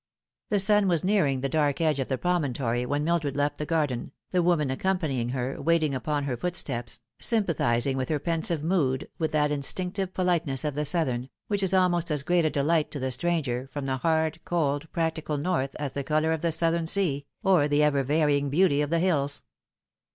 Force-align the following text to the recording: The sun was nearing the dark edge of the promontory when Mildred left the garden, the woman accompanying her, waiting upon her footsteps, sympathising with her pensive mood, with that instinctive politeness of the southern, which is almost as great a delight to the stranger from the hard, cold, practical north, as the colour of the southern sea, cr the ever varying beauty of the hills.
The 0.49 0.59
sun 0.59 0.87
was 0.87 1.03
nearing 1.03 1.41
the 1.41 1.47
dark 1.47 1.79
edge 1.79 1.99
of 1.99 2.07
the 2.07 2.17
promontory 2.17 2.87
when 2.87 3.03
Mildred 3.03 3.37
left 3.37 3.59
the 3.59 3.67
garden, 3.67 4.13
the 4.31 4.41
woman 4.41 4.71
accompanying 4.71 5.29
her, 5.29 5.61
waiting 5.61 5.93
upon 5.93 6.23
her 6.23 6.35
footsteps, 6.35 7.01
sympathising 7.19 7.97
with 7.97 8.09
her 8.09 8.17
pensive 8.17 8.63
mood, 8.63 9.07
with 9.19 9.31
that 9.33 9.51
instinctive 9.51 10.11
politeness 10.11 10.65
of 10.65 10.73
the 10.73 10.85
southern, 10.85 11.29
which 11.49 11.61
is 11.61 11.71
almost 11.71 12.09
as 12.09 12.23
great 12.23 12.45
a 12.45 12.49
delight 12.49 12.89
to 12.89 12.99
the 12.99 13.11
stranger 13.11 13.69
from 13.71 13.85
the 13.85 13.97
hard, 13.97 14.39
cold, 14.43 14.91
practical 14.91 15.37
north, 15.37 15.75
as 15.77 15.91
the 15.91 16.03
colour 16.03 16.31
of 16.33 16.41
the 16.41 16.51
southern 16.51 16.87
sea, 16.87 17.27
cr 17.45 17.67
the 17.67 17.83
ever 17.83 18.01
varying 18.01 18.49
beauty 18.49 18.81
of 18.81 18.89
the 18.89 18.97
hills. 18.97 19.43